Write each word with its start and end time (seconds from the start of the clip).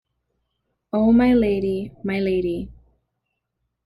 Oh, 0.91 1.11
my 1.11 1.35
Lady, 1.35 1.91
my 2.03 2.19
Lady. 2.19 2.71